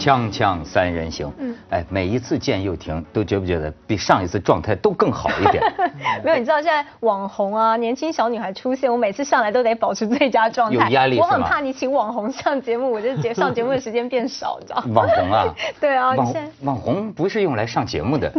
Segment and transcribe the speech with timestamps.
[0.00, 1.30] 锵锵三人行，
[1.70, 5.62] 哎，每一次见又婷，都觉不觉得比上一次状态都更好一点？
[6.24, 14.84] 没有，你知道现在网红啊，年轻小女孩出现，我每次上来都得保持最佳状态，有压力我很怕你请网红上节目，我就节上节目的时间变少，你知道吗？
[15.00, 15.54] 网红啊？
[15.80, 18.32] 对啊，网网红不是用来上节目的，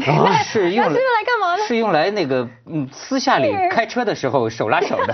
[0.44, 1.64] 是用来干嘛呢？
[1.66, 5.14] 是用来那个嗯，私下里开车的时候手拉手的，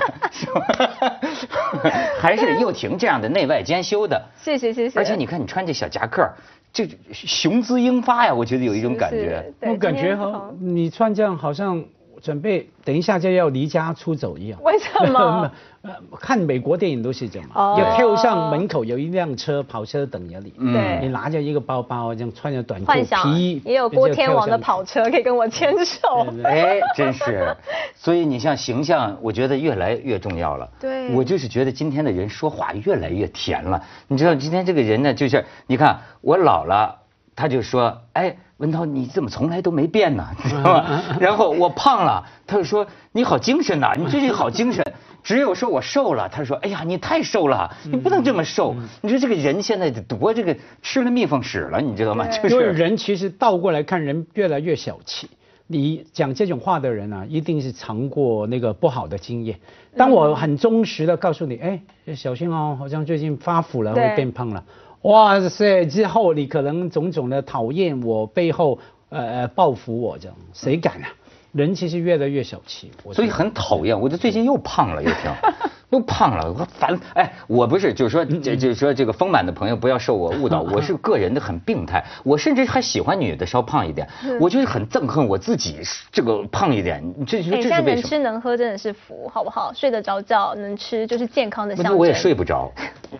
[2.20, 4.20] 还是又婷这样的内外兼修的？
[4.42, 5.00] 谢谢谢谢。
[5.00, 6.28] 而且你看你穿这小夹克。
[6.74, 9.54] 这雄姿英发呀，我觉得有一种感觉。
[9.62, 11.84] 我感觉哈，你穿这样好像
[12.27, 14.62] 准备等一下就要离家出走一样。
[14.62, 15.49] 为什么？
[16.20, 20.50] 看美国电影都是这样，要跳上门口有一辆车跑车等着你。
[20.73, 26.27] 对，你拿着一个包包，这样穿着短裤皮衣，也有郭天王的跑车可以跟我牵手。
[26.44, 27.55] 哎，真是。
[27.95, 30.69] 所以你像形象，我觉得越来越重要了。
[30.81, 31.09] 对。
[31.14, 33.81] 我就是觉得今天的人说话越来越甜了。
[34.09, 36.97] 你知道今天这个人呢，就是你看我老了，
[37.34, 40.27] 他就说，哎，文涛你怎么从来都没变呢？
[40.44, 41.03] 你知道吗？
[41.19, 44.83] 然后我胖了，他就说你好精神呐，你最近好精神。
[45.23, 48.73] 只有说我瘦了，他说：“哎呀，你太瘦了，你不能这么瘦。
[49.02, 52.25] 你说这个人现在多这个吃了蜜蜂屎了，你知道吗？
[52.28, 55.30] 就是人其实倒过来看，人越来越小气。
[55.69, 59.59] 你讲这种话的人啊，一定是尝过那个不好的经验。
[59.97, 61.81] 当我很忠实的告诉你，哎，
[62.16, 64.63] 小心哦，好像最近发福了，会变胖了。
[65.08, 68.77] 哇塞，之后你可能种种的讨厌我，背后
[69.08, 71.08] 呃呃报复我，这样谁敢啊？”
[71.53, 74.00] 人其实越来越小气，所以很讨厌。
[74.00, 75.31] 我就最近又胖了，又挺。
[75.90, 77.00] 又胖了，我烦。
[77.14, 84.08] 哎，我不是，就是说，这就是说，这个丰满的朋友不要受我误导， 我是个人的很病态，我甚至还喜欢女的稍胖一点，
[84.40, 85.78] 我就是很憎恨我自己
[86.12, 87.02] 这个胖一点。
[87.26, 87.84] 这这是为什么？
[87.94, 89.72] 能吃能喝真的是福，好不好？
[89.74, 91.98] 睡得着觉，能吃就是健康的象征。
[91.98, 92.70] 我也睡不着，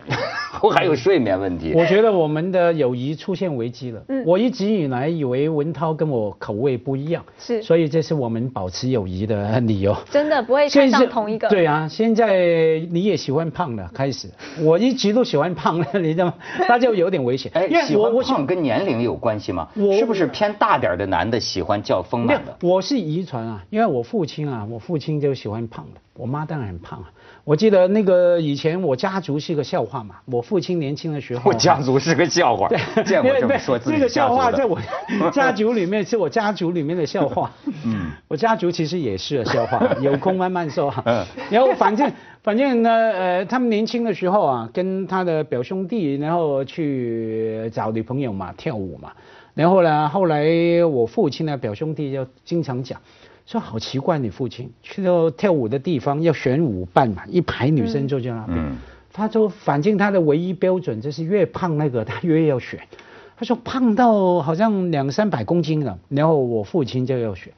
[0.60, 1.72] 我还有睡眠问题。
[1.74, 4.02] 我觉得我们的友谊出现危机了。
[4.08, 9.96] 嗯，我一直以来以为文涛跟我口味不一样，是，所以这是我们保持友谊的理由。
[10.10, 11.48] 真的不会看上同一个。
[11.48, 12.57] 对啊，现在。
[12.90, 14.28] 你也喜欢胖的，开始，
[14.60, 16.34] 我一直都喜欢胖的， 你知道吗？
[16.68, 17.50] 那就有点危险。
[17.54, 19.68] 哎，喜欢胖跟年龄有关系吗？
[19.98, 22.56] 是不是偏大点的男的喜欢较丰满的？
[22.62, 27.10] 我是遗传啊，因为我父亲啊，我父亲就喜欢胖的，我妈当然很胖啊。
[27.44, 32.68] 我记得那个以前我家族是个笑话嘛，我父亲年轻的时候，我家族是个笑话，
[33.06, 34.78] 见过这么说自己这个笑话在我
[35.32, 37.50] 家族里面是我家族里面的笑话。
[37.84, 40.92] 嗯，我家族其实也是个笑话，有空慢慢说。
[41.06, 42.10] 嗯，然后反正
[42.42, 49.12] 反正呢，呃，他们年轻的时候啊，跟他的表兄弟，然后去找女朋友嘛，跳舞嘛。
[49.54, 53.00] 然后呢，后来我父亲呢表兄弟就经常讲。
[53.44, 58.58] 说好奇怪，你父亲去到跳舞的地方要选舞伴嘛，一排女生坐在那边。
[59.10, 62.78] 他说，反正他的唯一标准就是越胖那个他越要选。
[63.38, 67.52] 他说胖到好像两三百公斤了，然后我父亲就要选。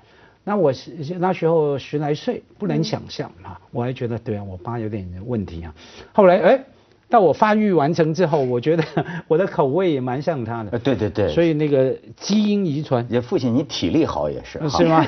[0.44, 0.72] 那我
[1.18, 5.74] 那时候十来岁，不能想象啊，我还觉得对啊，我爸有点问题啊。
[6.12, 6.64] 后来哎。
[7.10, 8.84] 到我发育完成之后，我觉得
[9.26, 10.78] 我的口味也蛮像他的。
[10.78, 11.28] 对对对。
[11.28, 13.04] 所以那个基因遗传。
[13.10, 14.60] 也父亲，你体力好也是。
[14.70, 15.04] 是吗？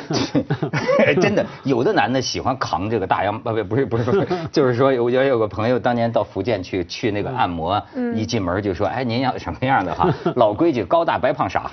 [1.22, 7.80] 真的，有的男的喜欢扛这个大洋，不不是不是不是， 就是说，我有有个朋友当年到福建去去那个按摩，
[8.16, 10.12] 一进门就说，哎，您要什么样的哈？
[10.34, 11.70] 老规矩，高大白胖傻。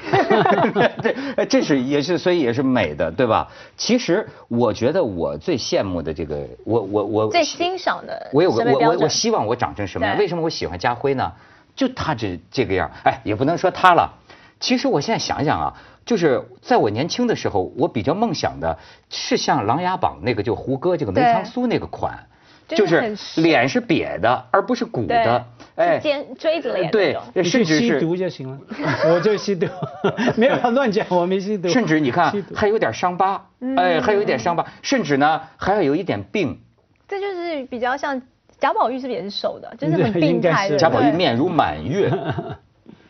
[1.01, 3.47] 这这是也是，所以也是美的，对吧？
[3.75, 10.18] 其实我觉得我最羡慕的这个，我我我最欣赏的，我有个我我我希望我长成什么样？
[10.19, 11.31] 为什么我喜欢家辉呢？
[11.75, 14.19] 就他这这个样，哎，也不能说他了。
[14.59, 15.73] 其实我现在想想啊，
[16.05, 18.77] 就是在我年轻的时候，我比较梦想的
[19.09, 22.27] 是像《琅琊榜》那个就胡歌这个梅长苏那个款，
[22.67, 28.59] 就是脸是瘪的，而不是鼓的，哎，尖锥子脸对，甚至吸毒就行了。
[29.07, 29.67] 我就吸毒，
[30.35, 31.69] 没有乱讲，我没吸毒。
[31.71, 33.45] 甚至你看，还有点伤疤，
[33.77, 36.59] 哎，还有一点伤疤，甚至呢，还要有一点病。
[37.07, 38.21] 这就是比较像。
[38.59, 39.73] 贾宝玉是不是也是瘦的？
[39.77, 40.77] 就是很病态的。
[40.77, 42.11] 贾宝玉面如满月。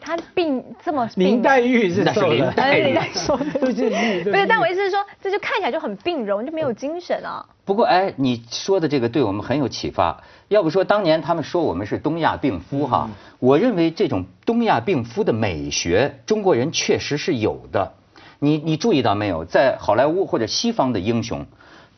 [0.01, 1.07] 他病这么。
[1.16, 2.36] 林黛玉是瘦的。
[2.36, 3.46] 林黛玉瘦的。
[3.60, 3.92] 不是，
[4.48, 7.46] 但我意思是说，这就看起来就很病容，就没有精神啊。
[7.66, 10.24] 不过，哎，你说的这个对我们很有启发。
[10.48, 13.10] 要不说当年他们说我们是东亚病夫哈，
[13.40, 17.94] 我认为这种东亚病夫的美学，中国人确实是有的。
[18.40, 21.45] 你你注意到没有，在好莱坞或者西方的英雄。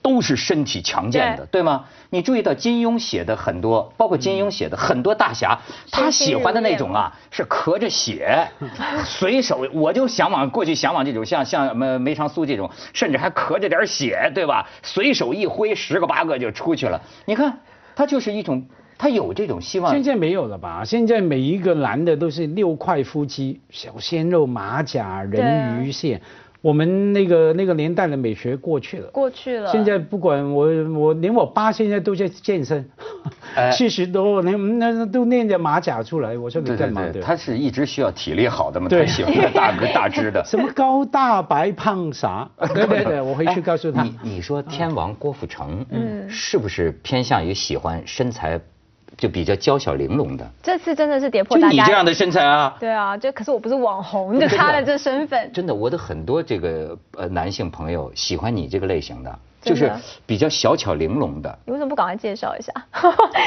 [0.01, 1.86] 都是身体强健的，对吗？
[2.09, 5.59] 你注意到金庸写的很多，包括金庸写的很多大侠，
[5.92, 8.48] 他喜欢的那种啊，是咳着血，
[9.06, 14.68] 随手我就向往过去向往这种像像梅梅长苏这种，甚至还咳着点血，对吧？
[14.81, 17.01] 随手一挥，十个八个就出去了。
[17.25, 17.59] 你看，
[17.95, 18.65] 他就是一种。
[18.97, 19.92] 他有这种希望。
[19.92, 20.83] 现在没有了吧？
[20.86, 26.21] 现在每一个男的都是六块腹肌、小鲜肉、马甲、人鱼线。
[26.62, 29.72] 我们那个那个年代的美学过去了，过去了。
[29.72, 32.88] 现在不管我我连我爸现在都在健身，
[33.74, 37.19] 七十多那那都练着马甲出来，我说你干嘛的？
[37.19, 40.44] 他是一直需要体力好的嘛，他喜欢 大个大只的。
[40.46, 42.48] 什么高大白胖啥？
[42.75, 44.04] 对对对，我回去告诉他。
[44.04, 48.60] 你你说天王郭富城，嗯，是不是偏向于喜欢身材？
[49.21, 51.69] 就比较娇小玲珑的，这次真的是跌破大家。
[51.69, 52.75] 就你这样的身材啊？
[52.79, 55.53] 对啊，就可是我不是网红，就差了这身份。
[55.53, 59.94] 真的，我的很多这个呃男性朋友喜欢你这个类型的，就是
[60.25, 61.56] 比较小巧玲珑的。
[61.68, 62.73] 你为什么不赶快介绍一下？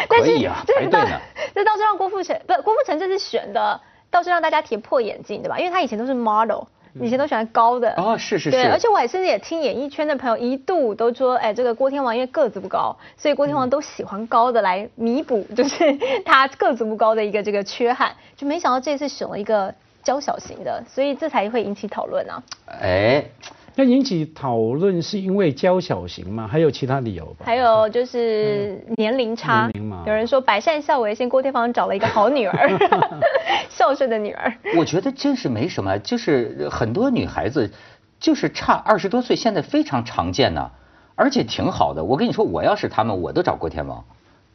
[0.08, 1.20] 可以啊，排队呢。
[1.52, 3.80] 这倒是让郭富城，不，郭富城这次选的
[4.12, 5.58] 倒是让大家跌破眼镜，对吧？
[5.58, 6.62] 因为他以前都是 model。
[7.00, 18.12] 以前都喜欢高的哦，是是是，对，而且我甚至也听演艺圈的朋友一度都说，哎，这个郭天王因为个子不高，所以郭天王都喜欢高的来弥补，就是 他个子不高的一个这个缺憾。
[18.36, 22.42] 就没想到这次选了一个娇小型的，所以这才会引起讨论啊。
[22.80, 23.24] 哎。
[23.76, 26.46] 那引起讨论是因为娇小型吗？
[26.46, 27.44] 还有其他理由吧？
[27.44, 29.68] 还有就是年龄差。
[30.06, 32.70] 有人说百善孝为先，郭天芳找了一个好女儿，
[33.68, 34.52] 孝顺的女儿。
[34.76, 37.68] 我觉得真是没什么，就是很多女孩子
[38.20, 40.70] 就是差二十多岁，现在非常常见呢，
[41.16, 42.04] 而且挺好的。
[42.04, 44.04] 我跟你说，我要是他们，我都找郭天王。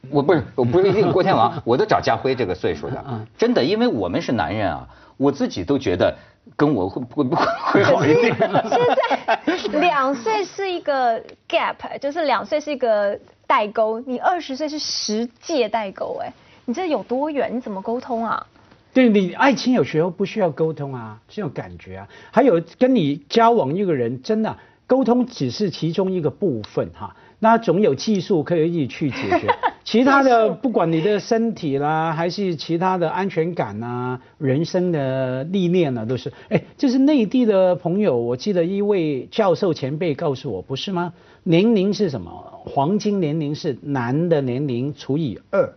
[0.10, 3.04] 我不是，我不是一定郭天王， 我都找家辉这个岁数的。
[3.38, 4.88] 真的，因为我们是男人啊，
[5.19, 6.18] 我自己都觉得。
[6.57, 8.36] 跟我会会不会 会好一点？
[8.36, 14.00] 现在两岁是一个 gap，就是两岁是一个代沟。
[14.00, 16.33] 你二十岁是十届代沟，哎，
[16.66, 17.56] 你这有多远？
[17.56, 18.44] 你怎么沟通啊？
[18.92, 22.07] 对你爱情有时候不需要沟通啊，这种感觉啊。
[22.31, 24.57] 还有跟你交往一个人，真的
[24.88, 27.16] 沟通只是其中一个部分哈。
[27.40, 29.48] 那总有技术可以去解决。
[29.86, 36.32] 其他的，不管你的身体啦，还是其他的安全感呐，人生的历练呢，都是。
[36.50, 41.12] 哎，这是内地的朋友，我记得一位教授前辈告诉我，不是吗？
[41.44, 42.32] 年龄是什么？
[42.66, 45.74] 黄金年龄是男的年龄除以二，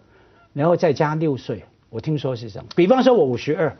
[0.52, 1.62] 然后再加六岁。
[1.88, 2.66] 我听说是这样。
[2.76, 3.74] 比方说我五十二。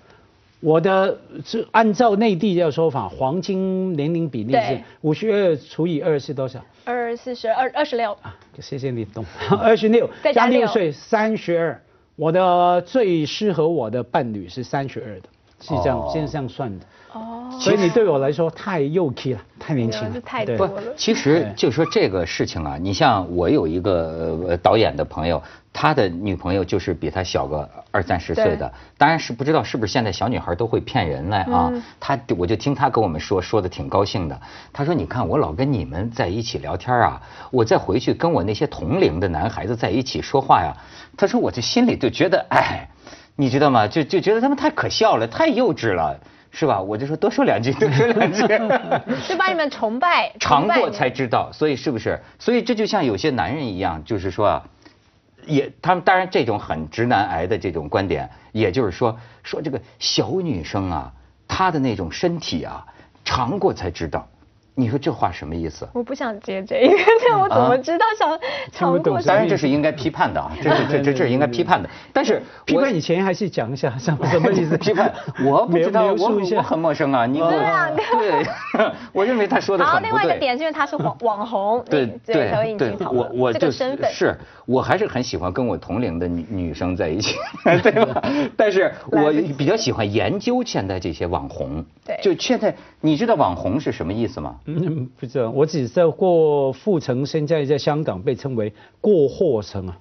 [0.63, 6.65] 我的是按照内地的说法，黄金年龄比例是五十二除以二是多少？
[6.85, 8.13] 二四十二二十六。
[8.23, 9.25] 啊，谢谢你懂。
[9.61, 10.09] 二十六。
[10.33, 11.83] 加六岁三十二，
[12.15, 15.29] 我的最适合我的伴侣是三十二的，
[15.63, 16.85] 是这样，现在这样算的。
[17.13, 20.83] 哦，所以你对我来说太幼气了，太年轻了，太多了。
[20.97, 25.43] 其实就说这个事情啊，你像我有一个导演的朋友，
[25.75, 31.71] 他的女朋友就是比他小个二三十岁的，当然是不知道是不是现在小女孩都会骗人了啊。
[32.01, 34.41] 他我就听他跟我们说，说的挺高兴的。
[34.73, 37.21] 他说：“你看我老跟你们在一起聊天啊，
[37.51, 40.75] 我再回去跟我那些同龄的男孩子在一起说话呀，
[41.15, 42.89] 他说我这心里就觉得，哎，
[43.37, 43.89] 你知道吗？
[43.89, 46.19] 就就觉得他们太可笑了，太幼稚了。”
[46.55, 46.83] 是吧？
[46.83, 48.43] 我就说多说两句，多说两句，
[49.27, 52.21] 就把你们崇拜， 尝过才知道，所以是不是？
[52.39, 54.63] 所以这就像有些男人一样，就是说啊，
[55.47, 61.11] 也他们当然这种很直男癌的这种观点，也就是说说这个小女生啊，
[61.49, 62.85] 她的那种身体啊，
[63.25, 64.29] 尝过才知道。
[64.75, 65.87] 你说这话什么意思？
[65.93, 68.39] 我不想接这个， 这我怎么知道想
[68.73, 69.21] 尝过？
[69.21, 71.89] 当然这是应该批判的啊，这是 这这这是应该批判的。
[72.13, 74.77] 但是批判以前还是讲一下什么什么意思？
[74.79, 75.13] 批判
[75.45, 77.27] 我不知道，我我很陌生啊。
[77.27, 78.47] 你对啊，对，
[79.13, 80.11] 我认为他说的很不对。
[80.11, 87.37] 好，另外一个点是因为他是网网红，对对对，我我这个身份是，我还是很喜欢跟我同龄的女女生在一起，
[87.83, 88.23] 对吧？
[88.57, 94.57] 但是我比较喜欢研究现在这些网红，对，就现在你知道网红是什么意思吗？
[94.65, 99.99] 嗯，不知道，我只知道过富城现在在香港被称为过货城啊，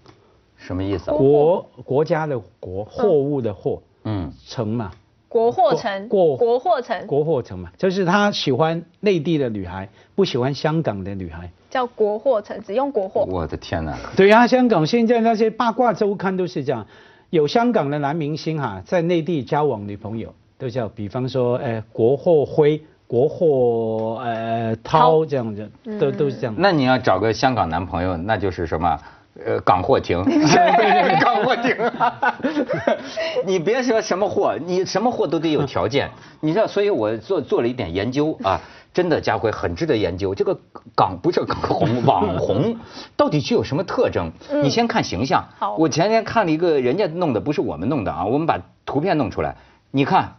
[0.55, 1.17] 什么意思啊？
[1.17, 4.91] 国国家的国，货物的货，嗯，城嘛，
[5.27, 13.25] 国货城，过国货城，国货城嘛，就是他喜欢内地的女孩，不喜欢香港的女孩，叫国货城，只用国货。
[13.25, 13.97] 我的天哪！
[14.15, 16.85] 对呀，香港现在那些八卦周刊都是这样，
[17.31, 22.83] 有香港的男明星哈，在内地交往女朋友，都叫比方说，哎，国货辉。
[23.11, 26.55] 国货呃涛这样子都都是这样。
[26.57, 28.97] 那你要找个香港男朋友，那就是什么
[29.45, 30.23] 呃港货亭，
[31.19, 31.75] 港货亭。
[33.45, 36.09] 你别说什么货，你什么货都得有条件。
[36.39, 38.61] 你知道，所以我做做了一点研究啊，
[38.93, 40.33] 真的家辉很值得研究。
[40.33, 40.57] 这个
[40.95, 42.77] 港不是港红网红，
[43.17, 44.31] 到底具有什么特征？
[44.63, 45.43] 你先看形象。
[45.59, 49.57] 好，我前天看了一个人家弄的，不是我们弄的啊，我们把图片弄出来，
[49.91, 50.35] 你看。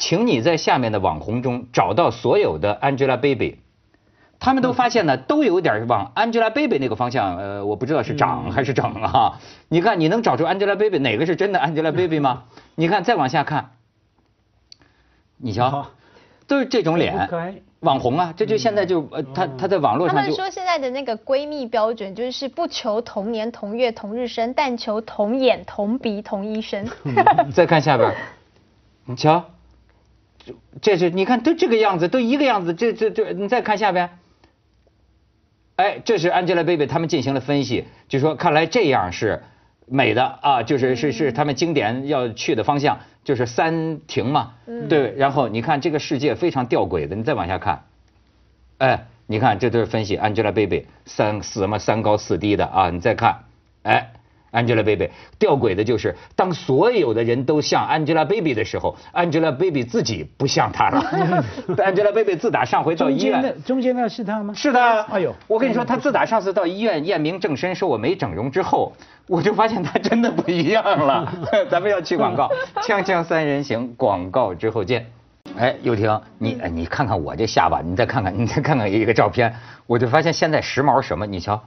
[0.00, 3.56] 请你在下面的网红中找到所有的 Angelababy，
[4.40, 9.38] 他们都发现呢，都有点往 Angelababy 那个方向，呃，我不知道是涨还是整啊。
[9.68, 12.44] 你看，你能找出 Angelababy 哪个是真的 Angelababy 吗？
[12.74, 13.72] 你看，再往下看，
[15.36, 15.88] 你瞧，
[16.46, 17.28] 都是这种脸。
[17.80, 26.86] 网红啊，这就现在就呃，他他在网络上他们说现在的那个闺蜜标准就是不求同年同月同日生，但求同眼同鼻同医生。
[27.54, 28.14] 再看下边，
[29.06, 29.44] 你瞧，
[30.80, 34.10] 这是你看都这个样子，都一个样子，这这这，你再看下边。
[35.76, 39.42] 哎，这是 Angelababy 他们进行了分析，就说看来这样是
[39.86, 43.00] 美的啊，就是是是他们经典要去的方向。
[43.22, 44.54] 就是三庭嘛，
[44.88, 47.84] 对，然后你看这个世界非常吊诡的，你再往下看，
[48.78, 53.44] 哎，你看这都是分析 Angelababy 三四什么三高四低的啊，你再看，
[53.82, 54.14] 哎
[54.52, 61.00] ，Angelababy 吊诡的就是当所有的人都像 Angelababy 的时候，Angelababy 自己不像她了。
[61.76, 64.54] Angelababy 自打上回到医院，中间那是她吗？
[64.54, 68.92] 是的，哎呦，我跟你说，她自打上次到医院验明正身说我没整容之后。
[69.26, 71.32] 我就发现她真的不一样了。
[71.70, 72.50] 咱们要去广告，
[72.82, 75.06] 锵锵三人行，广告之后见。
[75.56, 79.54] 哎，又婷，你哎，你看看我这下巴，你再看看，你再看看一个照片，
[79.86, 81.26] 我就发现现在时髦什么？
[81.26, 81.62] 你瞧，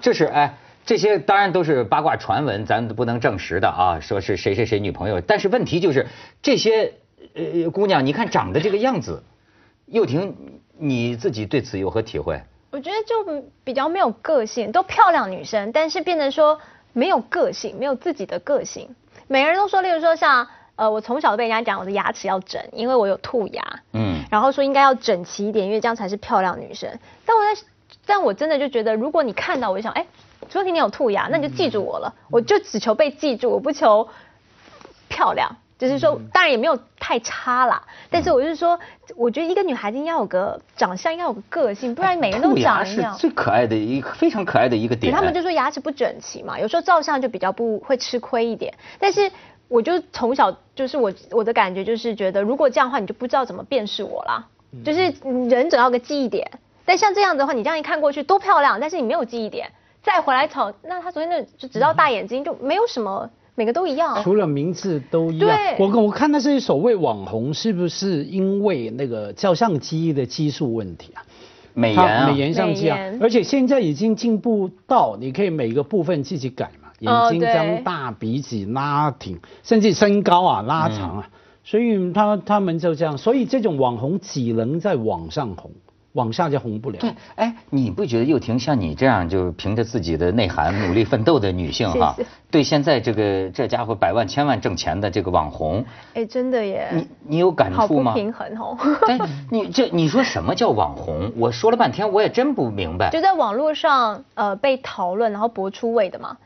[0.00, 4.00] 这是哎，这些当然都是八卦传闻，咱不能证实的啊。
[4.00, 6.06] 说是谁谁谁女朋友，但是问题就是
[6.42, 6.92] 这些
[7.34, 9.22] 呃姑娘，你看长得这个样子，
[9.86, 10.34] 又婷，
[10.78, 12.40] 你自己对此有何体会？
[12.70, 16.60] 我觉得就比较没有个性，都漂亮女生，但是变得说。
[16.96, 18.88] 没有个性，没有自己的个性。
[19.26, 23.64] 每个人都说，例如说像呃，我从小被人家讲我的牙齿要整，因为我有兔牙。
[23.94, 24.22] 嗯。
[24.30, 26.88] 然后说应该要整齐一点，因为这样才是漂亮女生。
[27.26, 27.62] 但我在，
[28.06, 30.06] 但我真的就觉得，如果你看到我就想，哎，
[30.48, 32.14] 朱婷你有兔牙，那你就记住我了。
[32.30, 34.08] 我就只求被记住，我不求
[35.08, 35.56] 漂亮。
[35.76, 37.82] 就是说，当然也没有太差啦。
[38.08, 38.78] 但是我就是说，
[39.16, 43.14] 我觉得一个女孩子应该有个长相，应该有个个性，不然每个人都长一样。
[43.18, 45.12] 最可爱的一个非常可爱的一个点。
[45.12, 48.72] 他们就说牙齿不整齐嘛，有时候照相就比较不会吃亏一点。
[49.00, 49.30] 但是
[49.66, 54.46] 我就从小就是我我的感觉就是觉得，如果这样的话，你就不知道怎么辨识我啦。
[54.84, 55.12] 就是
[55.48, 56.48] 人总要个记忆点。
[56.86, 59.72] 但像这样子的话，你这样一看过去多漂亮，但是你没有记忆点，
[60.04, 63.28] 再回来瞅，那他昨天那就只照大眼睛，就没有什么。
[63.56, 65.56] 每个都一样，除了名字都一样。
[65.78, 71.22] 我我看那些所谓网红，是不是因为那个照相机的技术问题啊？
[71.72, 81.30] 美颜美颜相机啊，而且现在已经进步到你可以每个部分自己改嘛，眼睛张大，鼻子拉挺，甚至身高啊拉长啊，
[81.62, 85.70] 所以他他们就这样，所以这种网红只能在网上红。
[86.14, 86.98] 往下就红不了。
[86.98, 92.16] 对，哎，你不觉得又婷像你这样就凭着自己的内涵努力奋斗的女性哈？
[92.50, 96.88] 对，现在这个这家伙百万千万挣钱的这个网红，哎，真的耶。
[96.92, 98.14] 你你有感触吗？
[98.14, 98.78] 平衡哦。
[99.08, 99.18] 哎，
[99.50, 101.32] 你这你说什么叫网红？
[101.36, 103.10] 我说了半天，我也真不明白。
[103.10, 106.36] 就在网络上呃被讨论，然后博出位的嘛。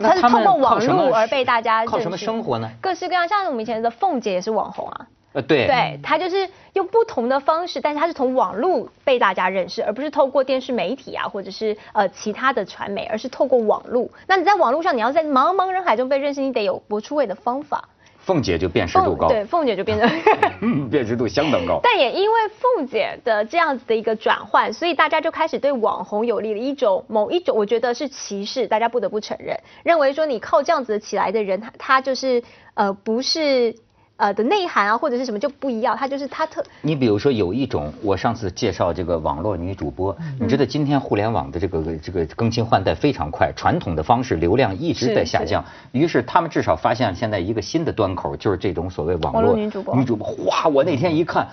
[0.00, 2.70] 他是通过网络而被大家靠什么生活呢？
[2.80, 5.06] 各式各样，像我们以前的凤姐也是网红啊。
[5.34, 14.08] 呃，对，对他就是用不同的方式，但是他是从网络被大家认识，而不是透过电视媒体啊，或者是呃其他的传媒，而是透过网络。
[14.26, 17.88] 那你在网络上，你要在茫茫人海中被认识，你得有博出位的方法。
[18.20, 20.06] 凤姐就辨识度高，对，凤姐就变得
[20.90, 21.80] 辨识度相当高。
[21.84, 32.42] 但也因为凤姐的这样子的一个转换，所以大家就开始对网红有利的一种某一种，我觉得是歧视，大家不得不承认，认为说你靠这样子起来的人，他他就是
[32.72, 33.74] 呃不是。
[34.18, 36.62] 呃的内涵啊，或者是什么就不一样，它就是它特。
[36.82, 49.94] 你比如说有一种，我上次介绍这个网络女主播，你知道今天互联网的这个这个更新换代非常快，传统的方式流量一直在下降，于是他们至少发现现在一个新的端口，就是这种所谓网络女主播。
[49.94, 50.66] 女主播，哇！
[50.66, 51.46] 我那天一看，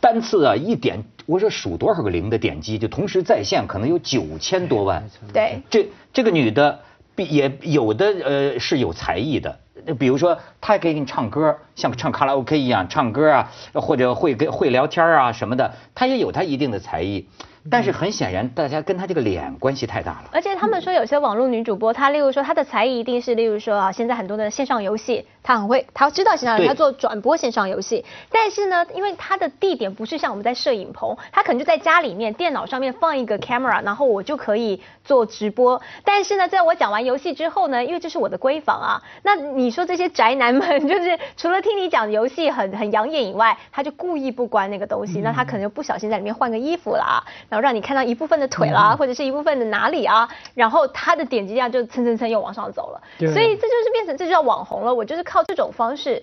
[0.00, 5.02] 单次啊一点，我说数多少个零的点击，就同时在线可能有九千多万。
[5.32, 5.60] 对。
[5.68, 6.78] 这这个女的，
[7.16, 9.58] 也有的呃是有才艺的。
[9.98, 17.26] 比如说，他可以给你唱歌，像唱卡拉 OK 一样唱歌啊，或者会跟会聊天啊什么的，他也有他一定的才艺。
[17.70, 20.30] 但是很显然，大家跟他这个脸关系太大了。
[20.32, 28.04] 而且他们说有些网络女主播，她例如说她的才艺一定是，例如说啊，现在很多的线上游戏，她很会，他知道线上游戏，她做转播线上游戏。
[28.30, 35.80] 但是呢，因为他的地点不是像我们在摄影棚，他可能就在家里面电脑上面放一个 camera，然后我就可以做直播。
[36.04, 47.22] 但是呢，在我讲完游戏之后呢，因为这是我的闺房啊，那你说这些宅男们， 就是除了听你讲游戏很很养眼以外，他就故意不关那个东西，那他可能就不小心在里面换个衣服啦。
[47.48, 53.00] 然后让你看到一部分的腿啦，或者是一部分的哪里啊，然后他的点击量就蹭蹭蹭又往上走了，
[53.32, 54.94] 所以这就是变成这就叫网红了。
[54.94, 56.22] 我就是靠这种方式，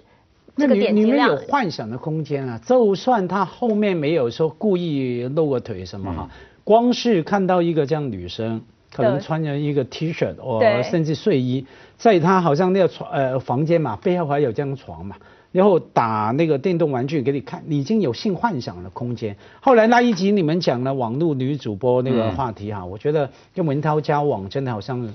[0.55, 1.29] 这个点击量。
[1.29, 6.29] 你们有幻想的空间啊，就算他后面没有说故意露个腿什么哈，
[6.63, 8.61] 光是看到一个这样女生，
[8.93, 11.65] 可能穿着一个 T 恤，或甚至睡衣，
[11.97, 15.15] 在他好像那个床呃房间嘛，背后还有张床嘛，
[15.51, 19.35] 然后打那个电动玩具给你看，你已经有性幻想的空间。
[19.59, 25.11] 后来那一集你们讲了网络女主播那个话题哈，我觉得跟文涛交往真的好像。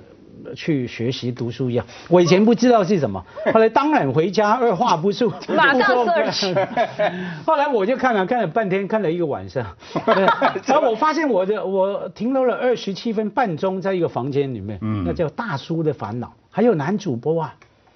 [0.57, 6.55] 去学习读书一样，我以前不知道是什么， 后来当然回家二话不说，马上 search。
[7.45, 9.65] 后来我就看了看了半天，看了一个晚上，
[10.67, 17.55] 然后我发现我的我停留了二十七分半钟在一个房间里面，那叫大叔的烦恼，还有男主播啊。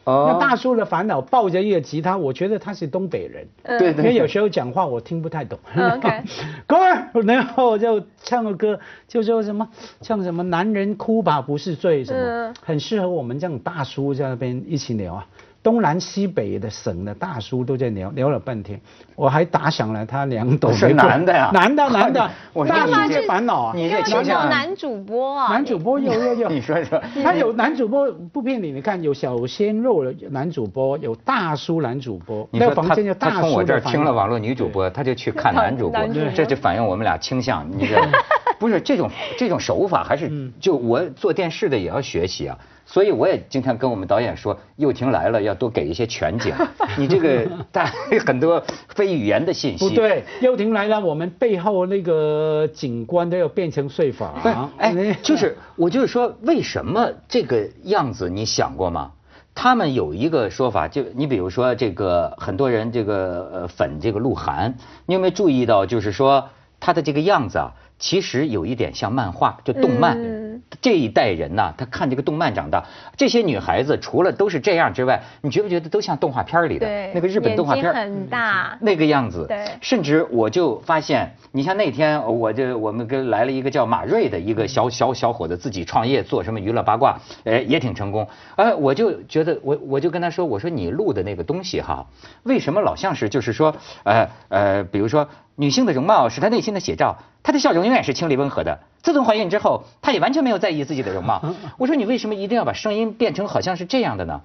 [0.09, 3.47] 那大叔的烦恼抱着一个吉他，我觉得他是东北人，
[3.79, 5.59] 对，因为有时候讲话我听不太懂。
[5.77, 6.23] OK，
[6.67, 9.69] 哥儿，然后就唱个歌，就说什么
[10.00, 15.27] 唱什么男人哭吧不是罪什么，很适合我们这种大叔在那边一起聊啊。
[15.62, 18.81] 东南西北的省的大叔都在聊聊了半天，
[19.17, 20.73] 我还打响了他两斗。
[20.73, 21.50] 是男的呀？
[21.53, 22.31] 男的 男的，
[22.69, 23.73] 大叔些烦恼啊！
[23.75, 25.49] 你这有男主播啊？
[25.53, 26.49] 男主播有有有。
[26.50, 32.49] 你说说，他有男主播不骗你，你看有小鲜肉的男主播，有大叔男主播。
[32.53, 37.69] 你说他他从我这儿听了网络女主播，他就去看男主播，这就反映我们俩倾向。
[37.71, 38.00] 你这
[38.59, 42.57] 不是这种这种手法，还是就我做电视的也要学习啊。
[42.90, 46.54] 所以我也经常跟我们导演说，又婷来了要多给一些全景，
[46.97, 47.92] 你这个带
[48.26, 49.87] 很多非语言的信息。
[49.87, 54.71] 不对，又婷来了，我们背后那个景观都要变成睡房。
[54.78, 58.30] 哎， 就是我就是说，为什么这个样子？
[58.30, 59.12] 你想过吗？
[59.54, 65.85] 他们有一个说法，就你比如说这个很多人这个呃粉这个鹿晗，你有没有注意到？
[65.85, 66.49] 就是说
[66.80, 70.48] 他的这个样子啊，其实有一点像漫画，就动漫。
[70.81, 72.85] 这一代人呐，他看这个动漫长大，
[73.17, 77.93] 这些女孩子除了都是这样之外，你觉不觉得都像动画片里的那个日本动画片？
[77.93, 79.47] 很大，那个样子。
[79.49, 79.65] 对。
[79.81, 88.26] 甚至我就发现，你像那天，我就我们跟来了一个叫马瑞的一个小小小伙子，自己创业做什么娱乐八卦，哎，也挺成功。
[88.56, 92.06] 哎，我就觉得，我我就跟他说，我说你录的那个东西哈，
[92.45, 95.28] 为什么老像是就是说，呃呃，比如说。
[95.60, 98.78] 女性的容貌是她内心的写照，她的笑容永远是清丽温和的。
[99.02, 101.42] 自从怀孕之后，她也完全没有在意自己的容貌。
[101.78, 104.42] 我说你为什么一定要把声音变成好像是这样的呢？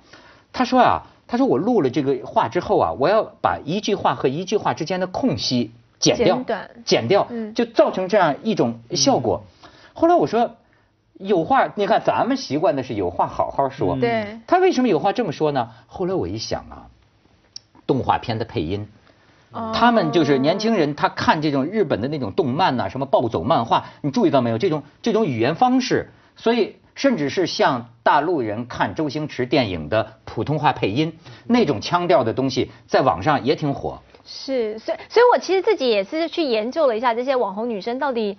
[0.52, 6.38] 她说啊，她说我录了这个话之后啊，我要把一句话和一句话之间的空隙剪掉，
[6.84, 9.44] 剪掉，就造成这样一种效果。
[9.94, 10.56] 后来我说，
[11.20, 15.70] 有话你看咱们习惯的是有话好好说，对，他为什么有话这么说呢？
[15.86, 16.90] 后来我一想啊，
[17.86, 18.88] 动画片的配音。
[19.74, 24.58] 他们就是年轻人，他看这种日本的那种动漫呐，什么暴走漫画，你注意到没有？
[24.58, 34.02] 这种这种语言方式，所以甚至是像大陆人看周星驰电影的普通话配音，那种腔调的东西，在网上也挺火。
[34.26, 38.38] 是，所以所以我其实自己也是去研究了一下这些网红女生到底，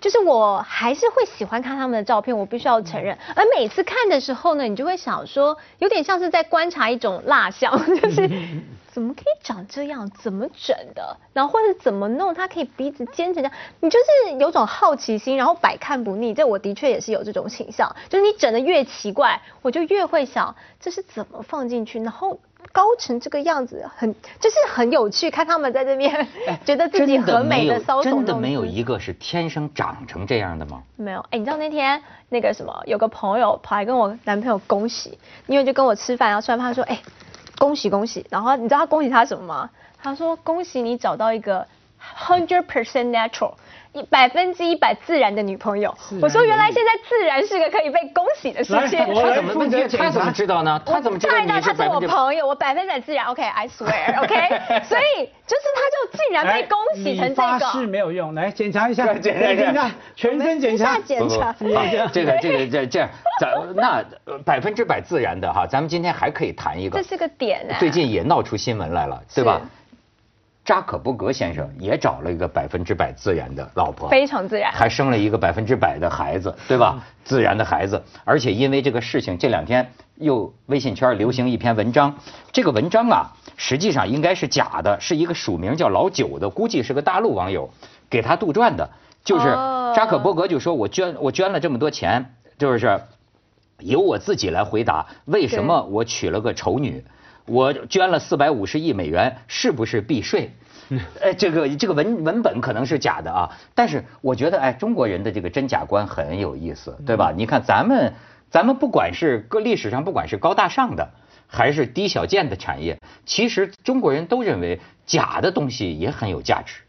[0.00, 3.16] 就是我还是会喜欢看他们的照片，我必须要承认。
[3.34, 8.30] 而每次看的时候呢，你就会想说，有点像是在观察一种蜡像，就是。
[8.92, 10.10] 怎么可以长这样？
[10.10, 11.16] 怎么整的？
[11.32, 12.34] 然后或者怎么弄？
[12.34, 16.34] 它可以鼻子尖成这样，你就是有种好奇心，然后百看不腻。
[16.34, 22.38] 这我的确也是有这种倾向，就是你整的越奇怪，我就越会想这是怎么放进去，然后
[22.70, 25.30] 高成这个样子，很就是很有趣。
[25.30, 26.28] 看他们在这边
[26.62, 30.82] 觉得自己很美的搔首真的没有一个是天生长成这样的吗？
[30.96, 31.20] 没有。
[31.30, 37.00] 哎，你知道那天那个什么，有个朋友跑来跟我男朋友恭喜，因为就跟我吃饭，然后吃完饭说，哎。
[37.62, 38.26] 恭喜恭喜！
[38.28, 39.70] 然后你知道他恭喜他什么吗？
[40.02, 41.68] 他说恭喜你找到一个
[42.18, 43.54] hundred percent natural，
[43.92, 45.94] 一百分之一百自然的女朋友。
[46.20, 48.98] 我说原来现在自然是个可以被恭喜的事情。
[48.98, 49.52] 他怎么
[49.98, 50.80] 他怎么知道呢？
[50.86, 53.26] 他怎么知道你是他是我朋友，我百分之百自然。
[53.26, 54.34] OK，I swear，OK。
[54.88, 57.34] 所以就是他就竟然被恭喜成这个。
[57.34, 60.98] 发誓没有用，来检查一下，检查一下，全身检查。
[61.00, 61.54] 检查。
[62.12, 63.08] 这个这个这这样。
[63.38, 64.04] 咱那
[64.44, 67.66] 百分之百自然的哈，咱们今天还可以谈一个，这是个点。
[67.78, 69.60] 最近也闹出新闻来了，对吧？
[70.64, 77.04] 扎克伯格先生也找了一个百分之百自然的老婆，非常自然，还生了一个百分之百的孩子，对吧？
[77.24, 82.16] 自然的孩子，而且因为这个事情，这两天又微信圈流行一篇文章，
[82.52, 87.70] 这个文章啊，实际上应该是假的，是一个署名叫老九的，估计是个大陆网友
[88.08, 88.90] 给他杜撰的，
[89.24, 89.46] 就是
[89.96, 93.00] 扎克伯格就说我捐我捐了这么多钱，就是。
[93.78, 97.04] 由我自己来回答，为什么我娶了个丑女？
[97.46, 100.50] 我捐了四百五十亿美元，是不是避税？
[101.22, 107.32] 哎，这个这个文文本可能是假的啊，但是我觉得哎，中国人的这个真假观很有意思，对吧？
[107.34, 108.12] 你看咱们
[108.50, 111.10] 咱们不管是搁历史上不管是高大上的，
[111.46, 116.82] 还是低小贱的产业，其实中国人都认为假的东西也很有价值。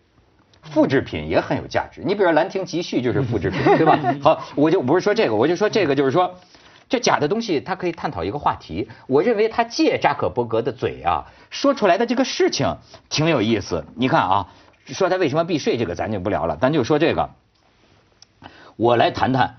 [0.64, 2.02] 复制品也很有价值。
[2.06, 4.00] 你比如说《兰亭集序》就是复制品， 对吧？
[4.22, 6.36] 好，我就不是说这个，我就说这个就是说，
[6.90, 8.90] 这假的东西它可以探讨一个话题。
[9.08, 12.78] 我认为他借扎克伯格的嘴啊说出来的这个事情
[13.10, 13.86] 挺有意思。
[13.96, 14.48] 你看啊，
[14.86, 17.30] 说他为什么避税这个咱就不聊了，咱就说这个。
[18.76, 19.58] 我来谈谈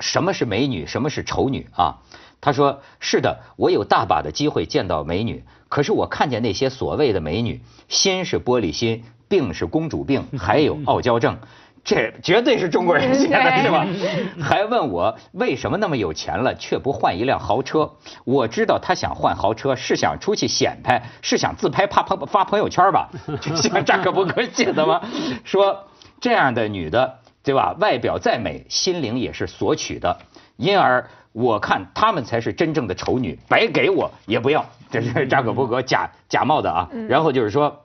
[0.00, 1.98] 什么是美女，什么是丑女啊？
[2.40, 11.38] 他说是的，我有大把的机会见到美女，可是我看见那些所谓的美女，心是玻璃心，病是公主病，还有傲娇症，
[11.84, 13.86] 这绝对是中国人写的，是吧？
[14.40, 17.90] 还问我为什么那么有钱了却不换一辆豪车？
[18.24, 23.10] 我知道他想换豪车是想出去显摆，是想自拍怕朋发朋友圈吧？
[23.40, 25.00] 就像扎克伯格写的吗？
[25.44, 25.86] 说
[26.20, 27.18] 这样的女的。
[27.44, 27.74] 对吧？
[27.80, 30.16] 外表再美，心灵也是索取的，
[30.56, 34.64] 因而我看她们才是真正的丑女，白给我也不要。
[34.92, 36.88] 这是扎克伯格假假冒的啊。
[37.08, 37.84] 然后就是说，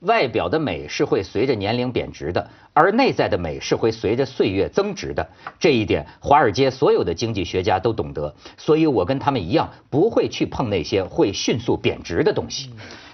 [0.00, 5.26] 外表的美是会随着年龄贬值的，而内在的美是会随着岁月增值的。
[5.58, 12.70] 这一点，华尔街所有的经济学家都懂得，所以我跟他们一样，不会去碰那些会迅速贬值的东西。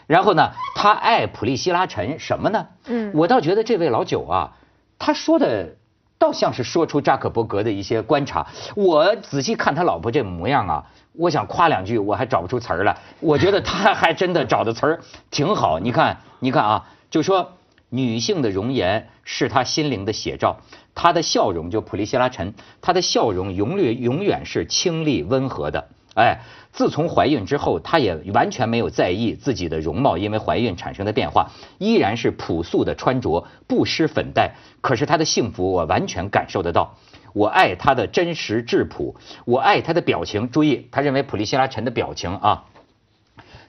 [0.09, 2.67] 然后呢，他爱普利希拉陈什么呢？
[2.87, 4.57] 嗯，我倒觉得这位老九啊。
[4.99, 5.77] 他说的
[6.19, 8.47] 倒像是说出扎克伯格的一些观察。
[8.75, 12.97] 我仔细看他老婆这模样啊，我想夸两句，我还找不出词儿来。
[13.21, 15.79] 我觉得他还真的找的词儿挺好。
[15.79, 17.53] 你看，你看啊，就说
[17.91, 20.57] 女性的容颜是她心灵的写照，
[20.95, 25.89] 她的笑容就普利希拉陈，她的笑容永远永远是清丽温和的。
[26.15, 26.41] 哎，
[26.73, 34.51] 自从怀孕之后，她也完全没有在意自己的容貌，因为怀孕产生的变化，依然是朴素的穿着，不施粉黛。
[34.81, 36.95] 可是她的幸福，我完全感受得到。
[37.33, 40.51] 我爱他的真实质朴，我爱他的表情。
[40.51, 42.65] 注意，他认为普利希拉陈的表情啊，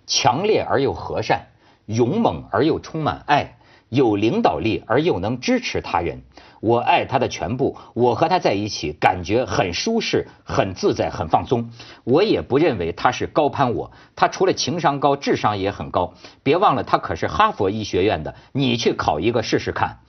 [0.06, 1.48] 强烈而又和善，
[1.86, 3.58] 勇猛而又充满爱，
[3.90, 6.22] 有领导力而又能支持他人。
[6.60, 11.70] 我爱他的全部，我和他在一起感觉很舒适、很自在、很放松。
[12.06, 16.14] 我也不认为他是高攀我，他除了情商高，智商也很高。
[16.42, 20.00] 别忘了，他可是哈佛医学院的，你去考一个试试看。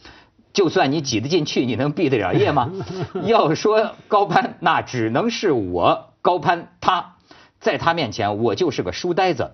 [0.55, 2.71] 就算你挤得进去，你能毕得了业吗？
[3.27, 7.17] 要说高攀，那只能是我高攀他，
[7.61, 9.51] 在他面前，我就是个书呆子。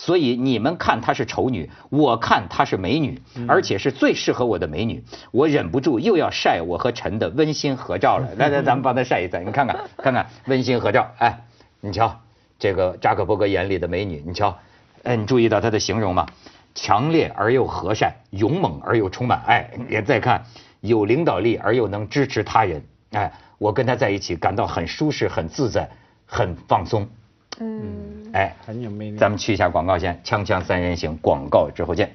[0.00, 5.04] 所以你们看她是丑女，我看她是美女，而且是最适合我的美女。
[5.32, 8.28] 我忍不住又要晒我和陈的温馨合照了。
[8.38, 11.10] 来来，咱们帮她晒一晒，你看看看看温馨合照。
[11.18, 11.40] 哎，
[11.80, 12.20] 你瞧
[12.60, 14.56] 这个扎克伯格眼里的美女，你瞧，
[15.02, 16.26] 哎，你注意到她的形容吗？
[16.80, 19.68] 强烈而又和善，勇猛而又充满爱。
[19.88, 20.44] 也再看
[20.80, 22.80] 有领导力而又能支持他人。
[23.10, 25.88] 哎，我跟他在一起感到很舒适、很自在、
[26.24, 27.08] 很放松。
[27.58, 29.18] 嗯，哎，很有魅力。
[29.18, 32.12] 咱们去一下广告先，锵锵三人行，广告之后见。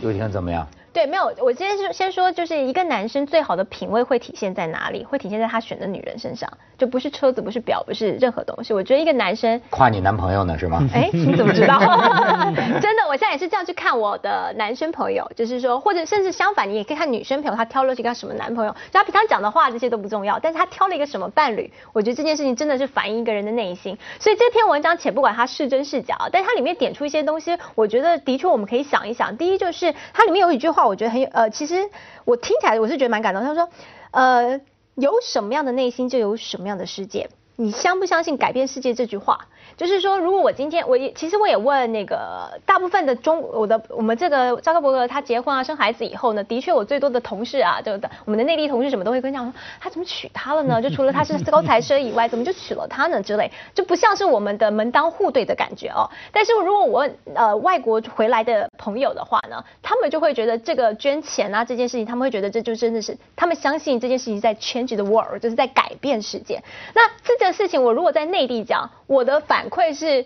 [0.00, 0.68] 刘婷怎么样？
[0.92, 5.04] 对，没有，我先说先说，就是一个男生最好的品味会体现在哪里？
[5.04, 8.74] 会体现在他选的女人身上，就不是车子，不是表，不是任何东西。
[8.74, 10.84] 我觉得一个男生夸你男朋友呢，是吗？
[10.92, 11.78] 哎， 你怎么知道？
[12.82, 23.96] 真的，我现在也是这样去看我的男生朋友，就是说，或者甚至相反，你也可以看女生朋友，她挑了一个什么男朋友，就他平常讲的话这些都不重要，但是他挑了一个什么伴侣，我觉得这件事情真的是反映一个人的内心。
[24.18, 29.36] 所以这篇文章，且不管它是真是假，但它里面点出一些东西，我觉得的确我们可以想一想。
[29.36, 30.79] 第一就是它里面有一句话。
[30.86, 31.88] 我觉得很有呃，其实
[32.24, 33.42] 我听起来我是觉得蛮感动。
[33.42, 33.68] 他说，
[34.10, 34.60] 呃，
[34.94, 37.28] 有什么样的内心就有什么样的世界。
[37.56, 39.38] 你相不相信改变世界这句话？
[39.76, 47.92] 就是说，如果我今天我也其实我也问那个大部分的中我的我们这个扎克伯格他结婚啊生孩子以后呢，的确我最多的同事啊，就
[48.24, 50.80] 我们的内地同事什么都会跟讲说，他怎么娶她了呢？
[50.80, 53.20] 就除了他是高材生以外，怎么就娶了她呢？
[53.22, 56.08] 之类，就不像是我们的门当户对的感觉哦。
[56.32, 66.62] 但是如果我呃外国回来的朋友的话呢，他们就会觉得这个捐钱啊这件事情，他们会觉得这就真的是他们相信这件事情在 change the world，就是在改变世界。
[66.94, 70.24] 那这件事情我如果在内地讲，我的反馈是，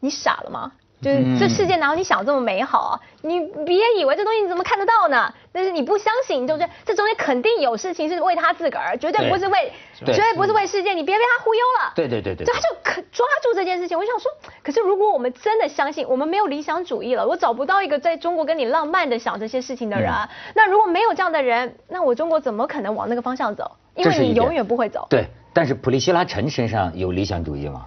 [0.00, 0.72] 你傻了吗？
[1.02, 3.00] 就是这世界哪有你想这么美好啊？
[3.22, 5.34] 你别以为这东西你怎么看得到呢？
[5.50, 6.68] 但是你不相信，对不对？
[6.86, 10.92] 这中间肯定有事情是为他自个儿，绝对不是为，绝对不是为世界。
[10.92, 11.92] 你别被他忽悠了。
[11.96, 12.46] 对对对对。
[12.46, 13.98] 他就可抓住这件事情。
[13.98, 14.30] 我想说，
[14.62, 20.08] 可是如果我们真的相信，我们没有理想主义了，我找不到一个在中国跟你浪漫的想这些事情的人。
[20.54, 23.68] 那如果没有这样的人，那我中国怎么可能往那个方向走？
[23.96, 25.06] 因为你永远不会走。
[25.10, 25.26] 对。
[25.54, 27.84] 但是普利希拉陈身上有理想主义吗？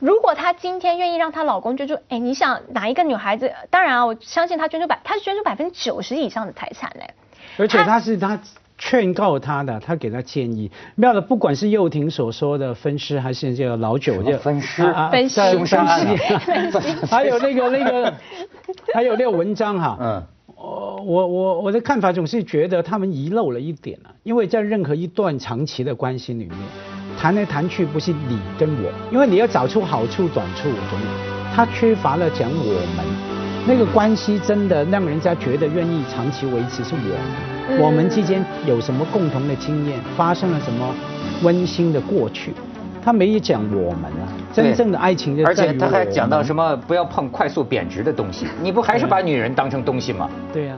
[0.00, 3.52] 如果她今天愿意让她老公捐出，哎，你想哪一个女孩子？
[3.70, 7.14] 当然啊，我相信她捐出百，她是捐出百分之九十以上的财产嘞。
[7.56, 8.40] 而且她是她
[8.78, 10.70] 劝告她的，他给她建议。
[10.96, 14.82] 妙的，不管是幼婷所说的分尸，还是这个老九的分尸
[15.12, 15.84] 分尸凶杀，
[17.08, 18.14] 还有那个那个，
[18.94, 19.98] 还有那个文章哈。
[20.00, 20.26] 嗯。
[20.56, 26.58] 哦，我我我的看法总是觉得他们遗漏了一点啊，因为在任何一段长期的关系里面，
[27.20, 30.98] 谈来谈去不是你跟我，因为你要找出好处短处，我懂。
[31.54, 33.04] 他缺乏了讲我们，
[33.66, 40.94] 那个关系真的让人家觉得愿意长期维持是我们，我们之间有什么共同的经验，发生了什么
[41.42, 42.54] 温馨的过去。
[43.04, 50.30] 他没有讲我们啊，真正的爱情就而且他还讲到什么不要碰快速贬值的东西，你不还是把女人当成东西吗？
[50.54, 50.74] 对呀。